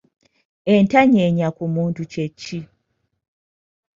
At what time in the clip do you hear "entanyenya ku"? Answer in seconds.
0.75-1.63